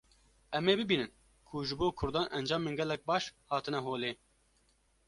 em 0.57 0.65
ê 0.71 0.73
bibînin 0.79 1.15
ku 1.47 1.55
ji 1.67 1.75
bo 1.79 1.87
Kurdan 1.99 2.27
encamên 2.37 2.75
gelek 2.79 3.01
baş 3.09 3.23
hatine 3.51 3.79
holê 3.87 4.11